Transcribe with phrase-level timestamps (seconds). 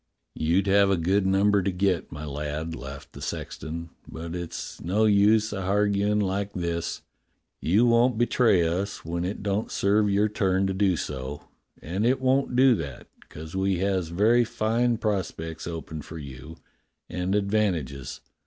[0.33, 3.91] You'd have a good number to get, my lad," laughed the sexton.
[4.09, 7.03] "But it's no use a harguin' like this.
[7.59, 11.49] You won't betray us when it don't serve your turn to do so,
[11.83, 16.57] and it won't do that, 'cos we has very fine pros pects open for you,
[17.07, 18.21] and advantages.